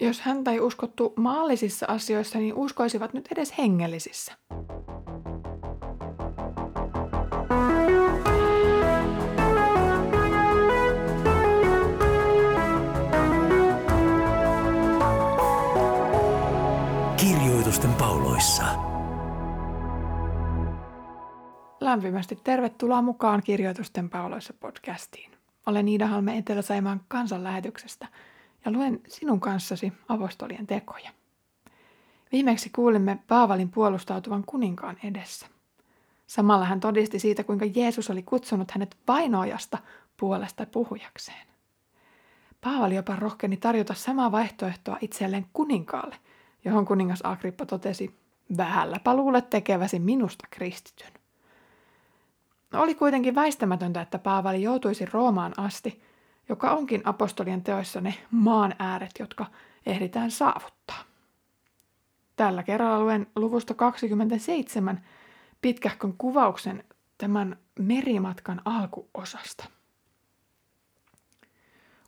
Jos 0.00 0.20
häntä 0.20 0.50
ei 0.50 0.60
uskottu 0.60 1.12
maallisissa 1.16 1.86
asioissa, 1.88 2.38
niin 2.38 2.54
uskoisivat 2.54 3.12
nyt 3.14 3.28
edes 3.32 3.58
hengellisissä. 3.58 4.32
Kirjoitusten 17.16 17.92
pauloissa. 17.94 18.64
Lämpimästi 21.80 22.38
tervetuloa 22.44 23.02
mukaan 23.02 23.42
Kirjoitusten 23.42 24.10
pauloissa 24.10 24.54
podcastiin. 24.60 25.30
Olen 25.66 25.88
Iida 25.88 26.06
Halme 26.06 26.38
Etelä-Saimaan 26.38 27.00
kansanlähetyksestä– 27.08 28.08
ja 28.66 28.72
luen 28.72 29.00
sinun 29.08 29.40
kanssasi 29.40 29.92
apostolien 30.08 30.66
tekoja. 30.66 31.10
Viimeksi 32.32 32.70
kuulimme 32.70 33.18
Paavalin 33.28 33.70
puolustautuvan 33.70 34.44
kuninkaan 34.46 34.96
edessä. 35.04 35.46
Samalla 36.26 36.64
hän 36.64 36.80
todisti 36.80 37.18
siitä, 37.18 37.44
kuinka 37.44 37.64
Jeesus 37.74 38.10
oli 38.10 38.22
kutsunut 38.22 38.70
hänet 38.70 38.96
vainoajasta 39.08 39.78
puolesta 40.16 40.66
puhujakseen. 40.66 41.46
Paavali 42.60 42.94
jopa 42.94 43.16
rohkeni 43.16 43.56
tarjota 43.56 43.94
samaa 43.94 44.32
vaihtoehtoa 44.32 44.98
itselleen 45.00 45.46
kuninkaalle, 45.52 46.16
johon 46.64 46.84
kuningas 46.84 47.20
Agrippa 47.22 47.66
totesi, 47.66 48.16
vähälläpä 48.56 49.16
luulet 49.16 49.50
tekeväsi 49.50 49.98
minusta 49.98 50.46
kristityn. 50.50 51.12
Oli 52.74 52.94
kuitenkin 52.94 53.34
väistämätöntä, 53.34 54.00
että 54.00 54.18
Paavali 54.18 54.62
joutuisi 54.62 55.06
Roomaan 55.06 55.52
asti– 55.56 56.02
joka 56.48 56.70
onkin 56.70 57.02
apostolien 57.04 57.62
teoissa 57.62 58.00
ne 58.00 58.14
maan 58.30 58.74
ääret, 58.78 59.12
jotka 59.18 59.46
ehditään 59.86 60.30
saavuttaa. 60.30 61.02
Tällä 62.36 62.62
kerralla 62.62 63.04
luen 63.04 63.26
luvusta 63.36 63.74
27 63.74 65.04
pitkähkön 65.62 66.14
kuvauksen 66.18 66.84
tämän 67.18 67.56
merimatkan 67.78 68.62
alkuosasta. 68.64 69.64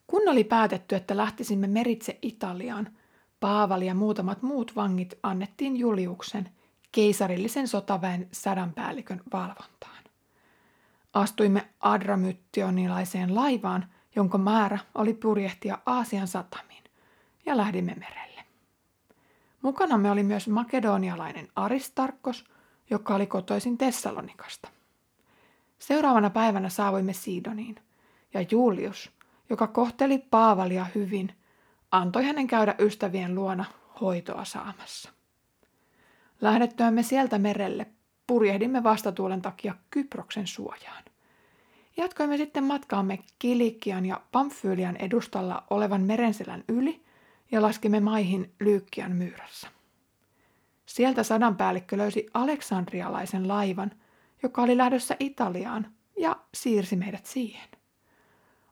Kun 0.07 0.29
oli 0.29 0.45
päätetty, 0.45 0.95
että 0.97 1.17
lähtisimme 1.17 1.67
meritse 1.67 2.19
Italiaan, 2.23 2.97
Paavali 3.41 3.87
ja 3.87 3.95
muutamat 3.95 4.43
muut 4.43 4.77
vangit 4.77 5.19
annettiin 5.23 5.77
Juliuksen, 5.77 6.49
keisarillisen 6.93 7.69
sotaväen 7.69 8.29
sadanpäällikön 8.33 9.21
valvontaan. 9.33 10.05
Astuimme 11.13 11.69
Adramyttionilaiseen 11.81 13.35
laivaan– 13.35 13.87
jonka 14.19 14.39
määrä 14.39 14.79
oli 14.95 15.15
purjehtia 15.15 15.79
Aasian 15.87 16.29
satamiin, 16.29 16.85
ja 17.47 17.57
lähdimme 17.57 17.95
merelle. 17.95 18.45
Mukanamme 19.63 20.11
oli 20.11 20.23
myös 20.23 20.49
makedonialainen 20.49 21.49
Aristarkos, 21.57 22.45
joka 22.91 23.15
oli 23.15 23.27
kotoisin 23.27 23.79
Tessalonikasta. 23.79 24.69
Seuraavana 25.79 26.31
päivänä 26.31 26.69
saavuimme 26.69 27.13
Sidoniin, 27.13 27.77
ja 28.35 28.45
Julius, 28.51 29.11
joka 29.51 29.67
kohteli 29.67 30.19
Paavalia 30.19 30.87
hyvin, 30.95 31.35
antoi 31.93 32.25
hänen 32.25 32.47
käydä 32.47 32.75
ystävien 32.79 33.35
luona 33.35 33.65
hoitoa 34.01 34.45
saamassa. 34.45 35.11
Lähdettyämme 36.41 37.03
sieltä 37.03 37.39
merelle 37.39 37.87
purjehdimme 38.27 38.83
vastatuulen 38.83 39.43
takia 39.43 39.75
Kyproksen 39.91 40.47
suojaan. 40.47 41.05
Jatkoimme 41.99 42.37
sitten 42.37 42.65
matkaamme 42.65 43.19
Kilikian 43.39 44.07
ja 44.07 44.21
Pamfylian 44.33 44.97
edustalla 44.97 45.65
olevan 45.71 46.03
merenselän 46.03 46.65
yli 46.69 47.03
ja 47.51 47.63
laskimme 47.63 48.01
maihin 48.01 48.53
Lyykkian 48.61 49.13
myyrässä. 49.13 49.69
Sieltä 50.87 51.23
sadanpäällikkö 51.23 51.97
löysi 51.97 52.27
aleksandrialaisen 52.35 53.49
laivan, 53.49 53.91
joka 54.43 54.63
oli 54.63 54.77
lähdössä 54.77 55.17
Italiaan 55.21 55.93
ja 56.19 56.37
siirsi 56.55 56.97
meidät 56.97 57.27
siihen. 57.27 57.69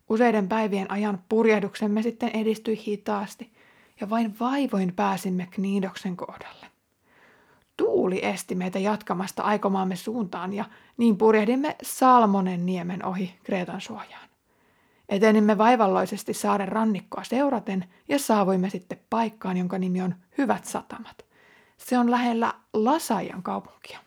Useiden 0.09 0.49
päivien 0.49 0.91
ajan 0.91 1.25
purjehduksemme 1.29 2.03
sitten 2.03 2.29
edistyi 2.29 2.85
hitaasti 2.87 3.53
ja 4.01 4.11
vain 4.11 4.37
vaivoin 4.41 4.93
pääsimme 4.93 5.49
Kniidoksen 5.51 6.17
kohdalle. 6.17 6.67
Tuuli 7.77 8.25
esti 8.25 8.55
meitä 8.55 8.79
jatkamasta 8.79 9.43
aikomaamme 9.43 9.97
suuntaan 9.97 10.53
ja 10.53 10.65
niin 10.97 11.19
purjehdimme 11.19 11.77
Salmonen 11.83 12.67
niemen 12.67 13.05
ohi 13.05 13.39
Kreetan 13.45 13.81
suojaan. 13.81 14.29
Etenimme 15.09 15.59
vaivalloisesti 15.59 16.35
saaren 16.35 16.69
rannikkoa 16.69 17.25
seuraten 17.25 17.85
ja 18.09 18.19
saavuimme 18.19 18.71
sitten 18.71 19.01
paikkaan, 19.11 19.57
jonka 19.57 19.79
nimi 19.79 20.03
on 20.03 20.15
Hyvät 20.39 20.65
satamat. 20.65 21.25
Se 21.77 21.99
on 21.99 22.11
lähellä 22.11 22.55
Lasajan 22.73 23.43
kaupunkia. 23.43 23.99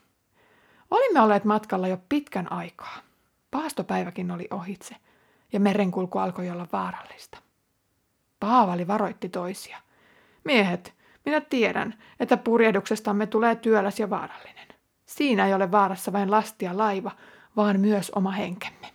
Olimme 0.91 1.22
olleet 1.22 1.46
matkalla 1.46 1.88
jo 1.88 1.97
pitkän 2.09 2.51
aikaa. 2.51 2.97
Paastopäiväkin 3.51 4.31
oli 4.31 4.47
ohitse 4.51 4.96
ja 5.53 5.59
merenkulku 5.59 6.18
alkoi 6.18 6.50
olla 6.50 6.68
vaarallista. 6.74 7.38
Paavali 8.40 8.88
varoitti 8.88 9.30
toisia. 9.30 9.78
Miehet, 10.44 10.94
minä 11.25 11.41
tiedän, 11.41 11.94
että 12.19 12.38
purjehduksestamme 12.38 13.28
tulee 13.28 13.56
työläs 13.56 14.00
ja 14.00 14.09
vaarallinen. 14.09 14.68
Siinä 15.06 15.47
ei 15.47 15.53
ole 15.53 15.72
vaarassa 15.72 16.13
vain 16.13 16.31
lastia 16.31 16.78
laiva, 16.78 17.12
vaan 17.56 17.80
myös 17.80 18.12
oma 18.12 18.31
henkemme. 18.31 18.88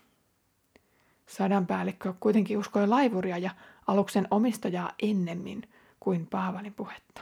Sadanpäällikkö 1.26 2.14
kuitenkin 2.20 2.58
uskoi 2.58 2.88
laivuria 2.88 3.38
ja 3.38 3.50
aluksen 3.86 4.28
omistajaa 4.30 4.90
ennemmin 5.02 5.62
kuin 6.00 6.26
Paavalin 6.26 6.74
puhetta. 6.74 7.20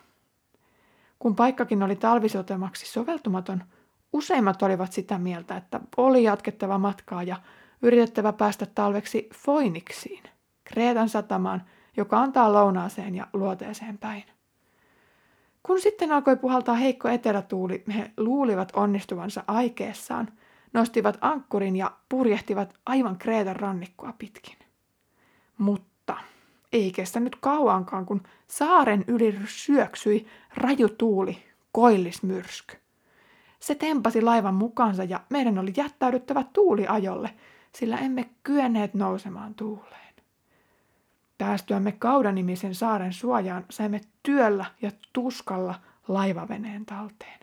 Kun 1.18 1.36
paikkakin 1.36 1.82
oli 1.82 1.96
talvisotemaksi 1.96 2.86
soveltumaton, 2.86 3.64
useimmat 4.12 4.62
olivat 4.62 4.92
sitä 4.92 5.18
mieltä, 5.18 5.56
että 5.56 5.80
oli 5.96 6.22
jatkettava 6.22 6.78
matkaa 6.78 7.22
ja 7.22 7.36
yritettävä 7.82 8.32
päästä 8.32 8.66
talveksi 8.66 9.28
Foiniksiin, 9.34 10.22
Kreetan 10.64 11.08
satamaan, 11.08 11.62
joka 11.96 12.20
antaa 12.20 12.52
lounaaseen 12.52 13.14
ja 13.14 13.26
luoteeseen 13.32 13.98
päin. 13.98 14.24
Kun 15.62 15.80
sitten 15.80 16.12
alkoi 16.12 16.36
puhaltaa 16.36 16.74
heikko 16.74 17.08
etelätuuli, 17.08 17.84
he 17.94 18.10
luulivat 18.16 18.72
onnistuvansa 18.74 19.44
aikeessaan, 19.46 20.28
nostivat 20.72 21.18
ankkurin 21.20 21.76
ja 21.76 21.92
purjehtivat 22.08 22.74
aivan 22.86 23.18
Kreetan 23.18 23.56
rannikkoa 23.56 24.14
pitkin. 24.18 24.56
Mutta 25.58 26.16
ei 26.72 26.92
kestänyt 26.92 27.36
kauankaan, 27.40 28.06
kun 28.06 28.22
saaren 28.48 29.04
yli 29.06 29.38
syöksyi 29.46 30.26
raju 30.54 30.88
tuuli, 30.88 31.38
koillismyrsky. 31.72 32.76
Se 33.60 33.74
tempasi 33.74 34.22
laivan 34.22 34.54
mukansa 34.54 35.04
ja 35.04 35.20
meidän 35.30 35.58
oli 35.58 35.72
jättäydyttävä 35.76 36.44
tuuliajolle, 36.52 37.34
sillä 37.74 37.96
emme 37.96 38.30
kyenneet 38.42 38.94
nousemaan 38.94 39.54
tuuleen. 39.54 40.11
Päästyämme 41.42 41.92
Kaudanimisen 41.92 42.74
saaren 42.74 43.12
suojaan 43.12 43.64
saimme 43.70 44.00
työllä 44.22 44.64
ja 44.82 44.90
tuskalla 45.12 45.74
laivaveneen 46.08 46.86
talteen. 46.86 47.40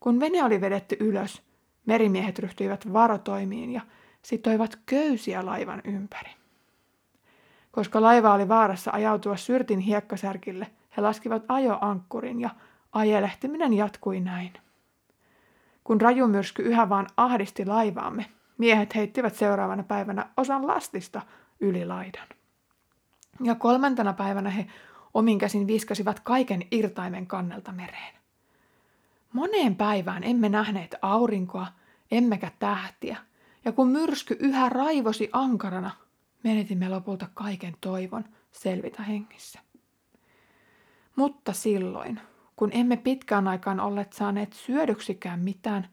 Kun 0.00 0.20
vene 0.20 0.44
oli 0.44 0.60
vedetty 0.60 0.96
ylös, 1.00 1.42
merimiehet 1.86 2.38
ryhtyivät 2.38 2.92
varotoimiin 2.92 3.70
ja 3.72 3.80
sitoivat 4.22 4.78
köysiä 4.86 5.46
laivan 5.46 5.80
ympäri. 5.84 6.30
Koska 7.72 8.02
laiva 8.02 8.34
oli 8.34 8.48
vaarassa 8.48 8.90
ajautua 8.94 9.36
syrtin 9.36 9.78
hiekkasärkille, 9.78 10.66
he 10.96 11.02
laskivat 11.02 11.42
ajoankkurin 11.48 12.40
ja 12.40 12.50
ajelehtiminen 12.92 13.72
jatkui 13.72 14.20
näin. 14.20 14.52
Kun 15.84 16.00
rajumyrsky 16.00 16.62
yhä 16.62 16.88
vaan 16.88 17.06
ahdisti 17.16 17.66
laivaamme, 17.66 18.26
miehet 18.58 18.94
heittivät 18.94 19.34
seuraavana 19.34 19.82
päivänä 19.82 20.26
osan 20.36 20.66
lastista 20.66 21.22
yli 21.60 21.84
laidan. 21.84 22.28
Ja 23.40 23.54
kolmantena 23.54 24.12
päivänä 24.12 24.50
he 24.50 24.66
omin 25.14 25.38
käsin 25.38 25.66
viskasivat 25.66 26.20
kaiken 26.20 26.62
irtaimen 26.70 27.26
kannelta 27.26 27.72
mereen. 27.72 28.14
Moneen 29.32 29.76
päivään 29.76 30.24
emme 30.24 30.48
nähneet 30.48 30.94
aurinkoa, 31.02 31.66
emmekä 32.10 32.50
tähtiä, 32.58 33.16
ja 33.64 33.72
kun 33.72 33.88
myrsky 33.88 34.36
yhä 34.40 34.68
raivosi 34.68 35.28
ankarana, 35.32 35.90
menetimme 36.42 36.88
lopulta 36.88 37.28
kaiken 37.34 37.76
toivon 37.80 38.24
selvitä 38.52 39.02
hengissä. 39.02 39.60
Mutta 41.16 41.52
silloin, 41.52 42.20
kun 42.56 42.70
emme 42.72 42.96
pitkään 42.96 43.48
aikaan 43.48 43.80
olleet 43.80 44.12
saaneet 44.12 44.52
syödyksikään 44.52 45.40
mitään, 45.40 45.88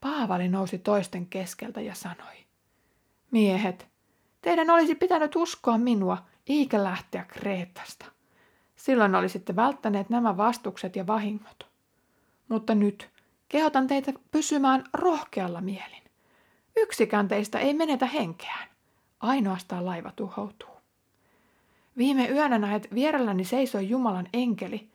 Paavali 0.00 0.48
nousi 0.48 0.78
toisten 0.78 1.26
keskeltä 1.26 1.80
ja 1.80 1.94
sanoi, 1.94 2.34
Miehet, 3.30 3.88
teidän 4.42 4.70
olisi 4.70 4.94
pitänyt 4.94 5.36
uskoa 5.36 5.78
minua, 5.78 6.18
eikä 6.48 6.84
lähteä 6.84 7.24
Kreetasta. 7.24 8.06
Silloin 8.76 9.14
olisitte 9.14 9.56
välttäneet 9.56 10.10
nämä 10.10 10.36
vastukset 10.36 10.96
ja 10.96 11.06
vahingot. 11.06 11.66
Mutta 12.48 12.74
nyt 12.74 13.10
kehotan 13.48 13.86
teitä 13.86 14.12
pysymään 14.30 14.84
rohkealla 14.94 15.60
mielin. 15.60 16.02
Yksikään 16.76 17.28
teistä 17.28 17.58
ei 17.58 17.74
menetä 17.74 18.06
henkeään. 18.06 18.68
Ainoastaan 19.20 19.86
laiva 19.86 20.12
tuhoutuu. 20.16 20.72
Viime 21.96 22.28
yönä 22.28 22.58
näet 22.58 22.94
vierelläni 22.94 23.44
seisoi 23.44 23.88
Jumalan 23.88 24.28
enkeli, 24.32 24.90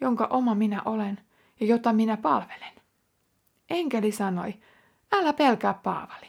jonka 0.00 0.26
oma 0.30 0.54
minä 0.54 0.82
olen 0.84 1.20
ja 1.60 1.66
jota 1.66 1.92
minä 1.92 2.16
palvelen. 2.16 2.72
Enkeli 3.70 4.12
sanoi, 4.12 4.54
älä 5.12 5.32
pelkää 5.32 5.74
Paavali. 5.74 6.26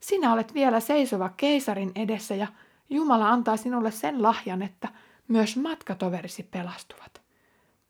Sinä 0.00 0.32
olet 0.32 0.54
vielä 0.54 0.80
seisova 0.80 1.28
keisarin 1.36 1.92
edessä 1.94 2.34
ja 2.34 2.46
Jumala 2.90 3.30
antaa 3.30 3.56
sinulle 3.56 3.90
sen 3.90 4.22
lahjan, 4.22 4.62
että 4.62 4.88
myös 5.28 5.56
matkatoverisi 5.56 6.42
pelastuvat. 6.42 7.22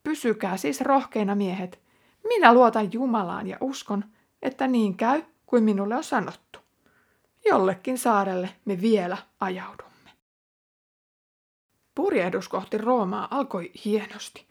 Pysykää 0.02 0.56
siis 0.56 0.80
rohkeina 0.80 1.34
miehet. 1.34 1.80
Minä 2.28 2.54
luotan 2.54 2.92
Jumalaan 2.92 3.46
ja 3.46 3.56
uskon, 3.60 4.04
että 4.42 4.66
niin 4.66 4.96
käy 4.96 5.22
kuin 5.46 5.64
minulle 5.64 5.96
on 5.96 6.04
sanottu. 6.04 6.58
Jollekin 7.44 7.98
saarelle 7.98 8.50
me 8.64 8.80
vielä 8.80 9.16
ajaudumme. 9.40 10.10
Purjehdus 11.94 12.48
kohti 12.48 12.78
Roomaa 12.78 13.28
alkoi 13.30 13.70
hienosti. 13.84 14.46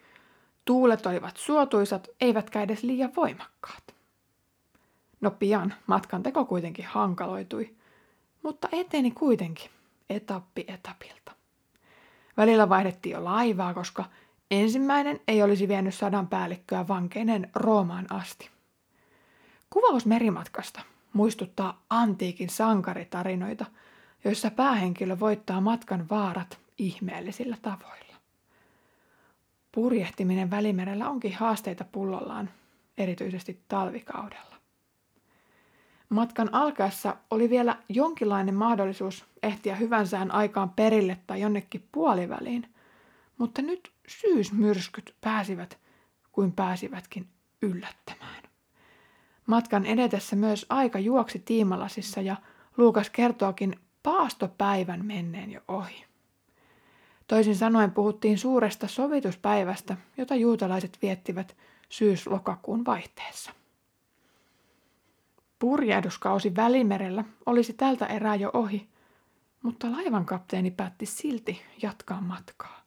Tuulet 0.65 1.05
olivat 1.05 1.37
suotuisat, 1.37 2.07
eivätkä 2.21 2.61
edes 2.61 2.83
liian 2.83 3.15
voimakkaat. 3.15 3.95
No 5.21 5.31
pian 5.31 5.73
matkan 5.87 6.23
teko 6.23 6.45
kuitenkin 6.45 6.85
hankaloitui, 6.85 7.75
mutta 8.43 8.67
eteni 8.71 9.11
kuitenkin 9.11 9.71
etappi 10.15 10.65
etapilta. 10.67 11.31
Välillä 12.37 12.69
vaihdettiin 12.69 13.13
jo 13.13 13.23
laivaa, 13.23 13.73
koska 13.73 14.05
ensimmäinen 14.51 15.19
ei 15.27 15.43
olisi 15.43 15.67
vienyt 15.67 15.95
sadan 15.95 16.27
päällikköä 16.27 16.87
vankeinen 16.87 17.49
Roomaan 17.55 18.05
asti. 18.09 18.49
Kuvaus 19.69 20.05
merimatkasta 20.05 20.81
muistuttaa 21.13 21.81
antiikin 21.89 22.49
sankaritarinoita, 22.49 23.65
joissa 24.23 24.51
päähenkilö 24.51 25.19
voittaa 25.19 25.61
matkan 25.61 26.09
vaarat 26.09 26.57
ihmeellisillä 26.77 27.57
tavoilla. 27.61 28.15
Purjehtiminen 29.71 30.51
välimerellä 30.51 31.09
onkin 31.09 31.33
haasteita 31.33 31.85
pullollaan, 31.91 32.49
erityisesti 32.97 33.59
talvikaudella. 33.67 34.50
Matkan 36.11 36.53
alkaessa 36.53 37.17
oli 37.29 37.49
vielä 37.49 37.77
jonkinlainen 37.89 38.55
mahdollisuus 38.55 39.25
ehtiä 39.43 39.75
hyvän 39.75 40.07
sään 40.07 40.31
aikaan 40.31 40.69
perille 40.69 41.17
tai 41.27 41.41
jonnekin 41.41 41.87
puoliväliin, 41.91 42.73
mutta 43.37 43.61
nyt 43.61 43.91
syysmyrskyt 44.07 45.15
pääsivät 45.21 45.79
kuin 46.31 46.51
pääsivätkin 46.51 47.27
yllättämään. 47.61 48.43
Matkan 49.47 49.85
edetessä 49.85 50.35
myös 50.35 50.65
aika 50.69 50.99
juoksi 50.99 51.39
tiimalasissa 51.39 52.21
ja 52.21 52.35
Luukas 52.77 53.09
kertookin 53.09 53.79
paastopäivän 54.03 55.05
menneen 55.05 55.51
jo 55.51 55.61
ohi. 55.67 56.05
Toisin 57.27 57.55
sanoen 57.55 57.91
puhuttiin 57.91 58.37
suuresta 58.37 58.87
sovituspäivästä, 58.87 59.97
jota 60.17 60.35
juutalaiset 60.35 60.97
viettivät 61.01 61.57
syys-lokakuun 61.89 62.85
vaihteessa. 62.85 63.60
Purjehduskausi 65.61 66.55
Välimerellä 66.55 67.23
olisi 67.45 67.73
tältä 67.73 68.05
erää 68.05 68.35
jo 68.35 68.49
ohi, 68.53 68.89
mutta 69.63 69.91
laivan 69.91 70.25
kapteeni 70.25 70.71
päätti 70.71 71.05
silti 71.05 71.61
jatkaa 71.81 72.21
matkaa. 72.21 72.81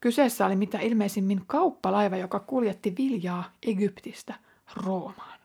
Kyseessä 0.00 0.46
oli 0.46 0.56
mitä 0.56 0.78
ilmeisimmin 0.78 1.42
kauppalaiva, 1.46 2.16
joka 2.16 2.40
kuljetti 2.40 2.94
viljaa 2.98 3.44
Egyptistä 3.66 4.34
Roomaan. 4.76 5.38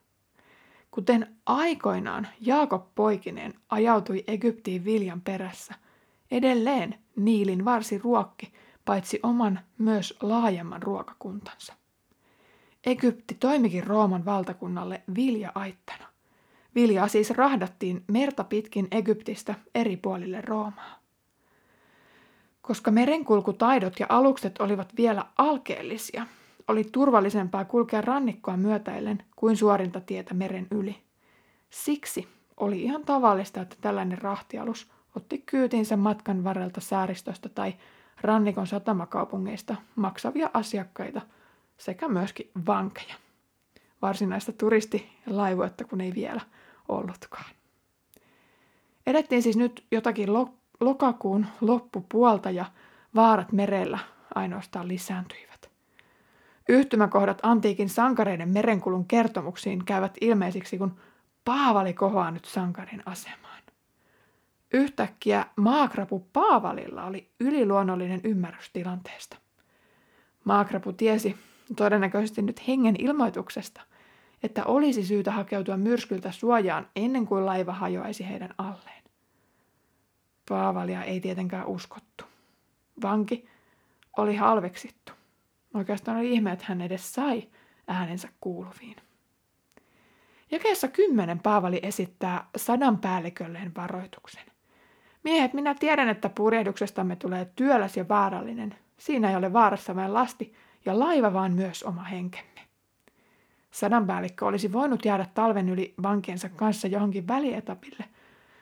Kuten 0.91 1.35
aikoinaan 1.45 2.27
Jaakob 2.41 2.85
poikineen 2.95 3.53
ajautui 3.69 4.23
Egyptiin 4.27 4.85
viljan 4.85 5.21
perässä, 5.21 5.75
edelleen 6.31 6.95
Niilin 7.15 7.65
varsi 7.65 7.97
ruokki 7.97 8.53
paitsi 8.85 9.19
oman 9.23 9.59
myös 9.77 10.17
laajemman 10.21 10.83
ruokakuntansa. 10.83 11.73
Egypti 12.85 13.35
toimikin 13.39 13.87
Rooman 13.87 14.25
valtakunnalle 14.25 15.03
vilja-aittana. 15.15 16.12
Viljaa 16.75 17.07
siis 17.07 17.29
rahdattiin 17.29 18.03
merta 18.07 18.43
pitkin 18.43 18.87
Egyptistä 18.91 19.55
eri 19.75 19.97
puolille 19.97 20.41
Roomaa. 20.41 20.99
Koska 22.61 22.91
merenkulkutaidot 22.91 23.99
ja 23.99 24.05
alukset 24.09 24.61
olivat 24.61 24.93
vielä 24.97 25.25
alkeellisia, 25.37 26.25
oli 26.67 26.83
turvallisempaa 26.83 27.65
kulkea 27.65 28.01
rannikkoa 28.01 28.57
myötäillen 28.57 29.23
kuin 29.35 29.57
suorinta 29.57 30.01
tietä 30.01 30.33
meren 30.33 30.67
yli. 30.71 30.95
Siksi 31.69 32.27
oli 32.57 32.83
ihan 32.83 33.05
tavallista, 33.05 33.61
että 33.61 33.75
tällainen 33.81 34.17
rahtialus 34.17 34.91
otti 35.15 35.43
kyytinsä 35.45 35.97
matkan 35.97 36.43
varrelta 36.43 36.81
sääristöstä 36.81 37.49
tai 37.49 37.73
rannikon 38.21 38.67
satamakaupungeista 38.67 39.75
maksavia 39.95 40.49
asiakkaita 40.53 41.21
sekä 41.77 42.07
myöskin 42.07 42.51
vankeja. 42.67 43.15
Varsinaista 44.01 44.51
turistilaivuetta 44.51 45.85
kun 45.85 46.01
ei 46.01 46.13
vielä 46.15 46.41
ollutkaan. 46.87 47.51
Edettiin 49.07 49.43
siis 49.43 49.57
nyt 49.57 49.85
jotakin 49.91 50.29
lokakuun 50.79 51.45
loppupuolta 51.61 52.51
ja 52.51 52.65
vaarat 53.15 53.51
merellä 53.51 53.99
ainoastaan 54.35 54.87
lisääntyivät. 54.87 55.69
Yhtymäkohdat 56.69 57.39
antiikin 57.43 57.89
sankareiden 57.89 58.49
merenkulun 58.49 59.05
kertomuksiin 59.05 59.85
käyvät 59.85 60.13
ilmeisiksi, 60.21 60.77
kun 60.77 60.95
Paavali 61.45 61.93
kohoaa 61.93 62.31
nyt 62.31 62.45
sankarin 62.45 63.03
asemaan. 63.05 63.63
Yhtäkkiä 64.73 65.45
maakrapu 65.55 66.27
Paavalilla 66.33 67.05
oli 67.05 67.29
yliluonnollinen 67.39 68.21
ymmärrys 68.23 68.69
tilanteesta. 68.73 69.37
Maakrapu 70.43 70.93
tiesi 70.93 71.35
todennäköisesti 71.75 72.41
nyt 72.41 72.67
hengen 72.67 72.95
ilmoituksesta, 72.99 73.81
että 74.43 74.65
olisi 74.65 75.05
syytä 75.05 75.31
hakeutua 75.31 75.77
myrskyltä 75.77 76.31
suojaan 76.31 76.87
ennen 76.95 77.25
kuin 77.25 77.45
laiva 77.45 77.73
hajoaisi 77.73 78.29
heidän 78.29 78.53
alleen. 78.57 79.03
Paavalia 80.49 81.03
ei 81.03 81.19
tietenkään 81.21 81.67
uskottu. 81.67 82.23
Vanki 83.01 83.49
oli 84.17 84.35
halveksittu. 84.35 85.13
Oikeastaan 85.73 86.17
oli 86.17 86.33
ihme, 86.33 86.51
että 86.51 86.65
hän 86.67 86.81
edes 86.81 87.13
sai 87.13 87.47
äänensä 87.87 88.29
kuuluviin. 88.41 88.95
Jakeessa 90.51 90.87
kymmenen 90.87 91.39
Paavali 91.39 91.79
esittää 91.83 92.47
sadan 92.57 92.97
päällikölleen 92.97 93.71
varoituksen. 93.77 94.43
Miehet, 95.23 95.53
minä 95.53 95.75
tiedän, 95.75 96.09
että 96.09 96.29
purjehduksestamme 96.29 97.15
tulee 97.15 97.51
työläs 97.55 97.97
ja 97.97 98.07
vaarallinen. 98.07 98.75
Siinä 98.97 99.29
ei 99.29 99.35
ole 99.35 99.53
vaarassa 99.53 99.95
vain 99.95 100.13
lasti 100.13 100.53
ja 100.85 100.99
laiva, 100.99 101.33
vaan 101.33 101.53
myös 101.53 101.83
oma 101.83 102.03
henkemme. 102.03 102.62
Sadanpäällikkö 103.73 104.45
olisi 104.45 104.73
voinut 104.73 105.05
jäädä 105.05 105.25
talven 105.33 105.69
yli 105.69 105.93
vankiensa 106.03 106.49
kanssa 106.49 106.87
johonkin 106.87 107.27
välietapille, 107.27 108.05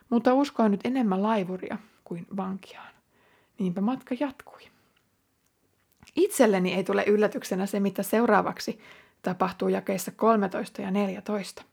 mutta 0.10 0.34
uskoi 0.34 0.70
nyt 0.70 0.80
enemmän 0.84 1.24
laivuria 1.24 1.78
kuin 2.04 2.28
vankiaan. 2.38 2.94
Niinpä 3.60 3.82
matka 3.82 4.16
jatkui. 4.20 4.62
Itselleni 6.16 6.74
ei 6.74 6.84
tule 6.84 7.04
yllätyksenä 7.08 7.66
se, 7.66 7.80
mitä 7.80 8.04
seuraavaksi 8.04 8.80
tapahtuu 9.22 9.68
jakeissa 9.68 10.12
13 10.12 10.82
ja 10.82 10.92
14. 10.92 11.64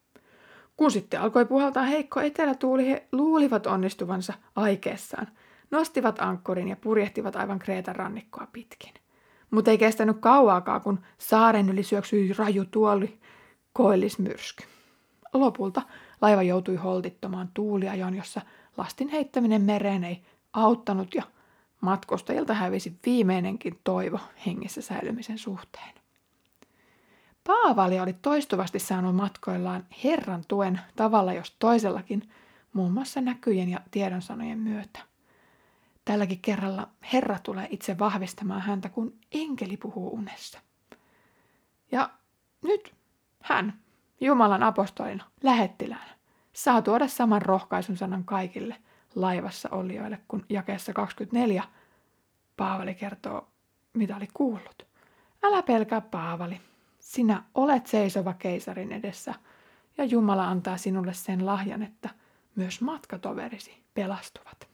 Kun 0.76 0.90
sitten 0.90 1.20
alkoi 1.20 1.44
puhaltaa 1.44 1.82
heikko 1.82 2.20
etelätuuli, 2.20 2.86
he 2.86 3.06
luulivat 3.12 3.66
onnistuvansa 3.66 4.32
aikeessaan, 4.56 5.28
nostivat 5.70 6.20
ankkurin 6.20 6.68
ja 6.68 6.76
purjehtivat 6.76 7.36
aivan 7.36 7.58
Kreetan 7.58 7.96
rannikkoa 7.96 8.48
pitkin. 8.52 8.94
Mutta 9.50 9.70
ei 9.70 9.78
kestänyt 9.78 10.16
kauaakaan, 10.20 10.80
kun 10.80 11.00
saaren 11.18 11.68
yli 11.68 11.82
syöksyi 11.82 12.32
raju 12.32 12.64
tuoli 12.64 13.18
koillismyrsky. 13.78 14.64
Lopulta 15.32 15.82
laiva 16.20 16.42
joutui 16.42 16.76
holtittomaan 16.76 17.50
tuuliajon, 17.54 18.14
jossa 18.14 18.40
lastin 18.76 19.08
heittäminen 19.08 19.62
mereen 19.62 20.04
ei 20.04 20.22
auttanut 20.52 21.14
ja 21.14 21.22
matkustajilta 21.80 22.54
hävisi 22.54 22.98
viimeinenkin 23.06 23.80
toivo 23.84 24.18
hengissä 24.46 24.82
säilymisen 24.82 25.38
suhteen. 25.38 25.94
Paavali 27.46 28.00
oli 28.00 28.12
toistuvasti 28.12 28.78
saanut 28.78 29.16
matkoillaan 29.16 29.86
Herran 30.04 30.44
tuen 30.48 30.80
tavalla 30.96 31.32
jos 31.32 31.56
toisellakin, 31.58 32.30
muun 32.72 32.92
muassa 32.92 33.20
näkyjen 33.20 33.68
ja 33.68 33.80
tiedonsanojen 33.90 34.58
myötä. 34.58 35.00
Tälläkin 36.04 36.40
kerralla 36.42 36.88
Herra 37.12 37.38
tulee 37.42 37.66
itse 37.70 37.98
vahvistamaan 37.98 38.62
häntä, 38.62 38.88
kun 38.88 39.12
enkeli 39.32 39.76
puhuu 39.76 40.14
unessa. 40.14 40.60
Ja 41.92 42.10
nyt 42.62 42.97
hän, 43.48 43.80
Jumalan 44.20 44.62
apostolina, 44.62 45.24
lähettilään, 45.42 46.10
saa 46.52 46.82
tuoda 46.82 47.08
saman 47.08 47.42
rohkaisun 47.42 47.96
sanan 47.96 48.24
kaikille 48.24 48.76
laivassa 49.14 49.68
olijoille, 49.72 50.20
kun 50.28 50.46
jakeessa 50.48 50.92
24 50.92 51.64
Paavali 52.56 52.94
kertoo, 52.94 53.48
mitä 53.94 54.16
oli 54.16 54.28
kuullut. 54.34 54.86
Älä 55.42 55.62
pelkää 55.62 56.00
Paavali, 56.00 56.60
sinä 56.98 57.42
olet 57.54 57.86
seisova 57.86 58.34
keisarin 58.34 58.92
edessä, 58.92 59.34
ja 59.98 60.04
Jumala 60.04 60.48
antaa 60.48 60.76
sinulle 60.76 61.14
sen 61.14 61.46
lahjan, 61.46 61.82
että 61.82 62.10
myös 62.54 62.80
matkatoverisi 62.80 63.82
pelastuvat. 63.94 64.68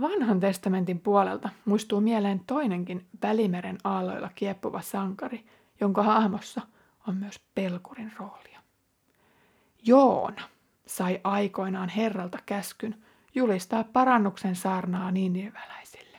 Vanhan 0.00 0.40
testamentin 0.40 1.00
puolelta 1.00 1.48
muistuu 1.64 2.00
mieleen 2.00 2.40
toinenkin 2.46 3.06
Välimeren 3.22 3.78
aalloilla 3.84 4.30
kieppuva 4.34 4.80
sankari, 4.80 5.46
jonka 5.80 6.02
hahmossa 6.02 6.60
on 7.08 7.16
myös 7.16 7.40
pelkurin 7.54 8.12
roolia. 8.18 8.60
Joona 9.82 10.42
sai 10.86 11.20
aikoinaan 11.24 11.88
Herralta 11.88 12.38
käskyn 12.46 12.94
julistaa 13.34 13.84
parannuksen 13.84 14.56
saarnaa 14.56 15.10
niiniväläisille. 15.10 16.18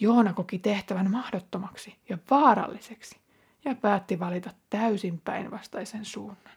Joona 0.00 0.32
koki 0.32 0.58
tehtävän 0.58 1.10
mahdottomaksi 1.10 1.96
ja 2.08 2.18
vaaralliseksi 2.30 3.20
ja 3.64 3.74
päätti 3.74 4.18
valita 4.18 4.50
täysin 4.70 5.20
päinvastaisen 5.20 6.04
suunnan. 6.04 6.56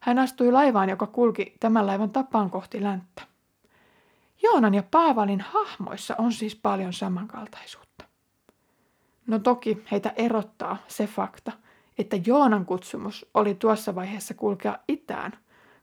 Hän 0.00 0.18
astui 0.18 0.52
laivaan, 0.52 0.88
joka 0.88 1.06
kulki 1.06 1.56
tämän 1.60 1.86
laivan 1.86 2.10
tapaan 2.10 2.50
kohti 2.50 2.82
länttä. 2.82 3.22
Joonan 4.42 4.74
ja 4.74 4.82
Paavalin 4.90 5.40
hahmoissa 5.40 6.14
on 6.18 6.32
siis 6.32 6.56
paljon 6.56 6.92
samankaltaisuutta. 6.92 8.04
No 9.26 9.38
toki 9.38 9.84
heitä 9.90 10.12
erottaa 10.16 10.76
se 10.88 11.06
fakta, 11.06 11.52
että 11.98 12.16
Joonan 12.26 12.66
kutsumus 12.66 13.26
oli 13.34 13.54
tuossa 13.54 13.94
vaiheessa 13.94 14.34
kulkea 14.34 14.78
itään, 14.88 15.32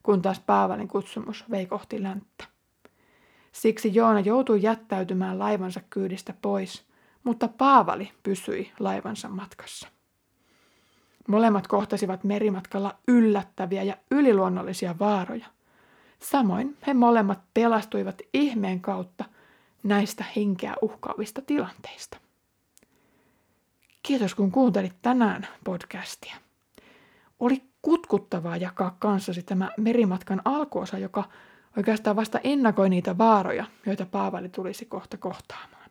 kun 0.03 0.21
taas 0.21 0.39
Paavalin 0.39 0.87
kutsumus 0.87 1.45
vei 1.51 1.65
kohti 1.65 2.03
länttä. 2.03 2.55
Siksi 3.51 3.95
Joona 3.95 4.19
joutui 4.19 4.61
jättäytymään 4.61 5.39
laivansa 5.39 5.81
kyydistä 5.89 6.33
pois, 6.41 6.85
mutta 7.23 7.47
Paavali 7.47 8.11
pysyi 8.23 8.71
laivansa 8.79 9.29
matkassa. 9.29 9.87
Molemmat 11.27 11.67
kohtasivat 11.67 12.23
merimatkalla 12.23 12.95
yllättäviä 13.07 13.83
ja 13.83 13.97
yliluonnollisia 14.11 14.95
vaaroja. 14.99 15.45
Samoin 16.19 16.77
he 16.87 16.93
molemmat 16.93 17.39
pelastuivat 17.53 18.21
ihmeen 18.33 18.81
kautta 18.81 19.25
näistä 19.83 20.25
henkeä 20.35 20.75
uhkaavista 20.81 21.41
tilanteista. 21.41 22.17
Kiitos 24.03 24.35
kun 24.35 24.51
kuuntelit 24.51 24.95
tänään 25.01 25.47
podcastia. 25.63 26.35
Oli 27.39 27.63
kutkuttavaa 27.81 28.57
jakaa 28.57 28.95
kanssasi 28.99 29.43
tämä 29.43 29.69
merimatkan 29.77 30.41
alkuosa, 30.45 30.97
joka 30.97 31.23
oikeastaan 31.77 32.15
vasta 32.15 32.39
ennakoi 32.43 32.89
niitä 32.89 33.17
vaaroja, 33.17 33.65
joita 33.85 34.05
Paavali 34.05 34.49
tulisi 34.49 34.85
kohta 34.85 35.17
kohtaamaan. 35.17 35.89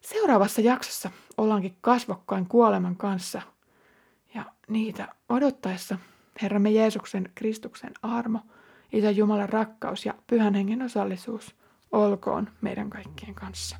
Seuraavassa 0.00 0.60
jaksossa 0.60 1.10
ollaankin 1.36 1.76
kasvokkain 1.80 2.46
kuoleman 2.46 2.96
kanssa 2.96 3.42
ja 4.34 4.44
niitä 4.68 5.08
odottaessa 5.28 5.98
Herramme 6.42 6.70
Jeesuksen 6.70 7.30
Kristuksen 7.34 7.92
armo, 8.02 8.40
Isä 8.92 9.10
Jumalan 9.10 9.48
rakkaus 9.48 10.06
ja 10.06 10.14
Pyhän 10.26 10.54
Hengen 10.54 10.82
osallisuus 10.82 11.56
olkoon 11.92 12.50
meidän 12.60 12.90
kaikkien 12.90 13.34
kanssa. 13.34 13.76